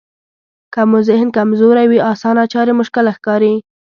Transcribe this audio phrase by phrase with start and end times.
[0.73, 3.53] که مو ذهن کمزوری وي اسانه چارې مشکله ښکاري.